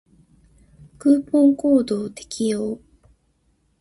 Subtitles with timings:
[0.97, 2.79] クーポンコードを適用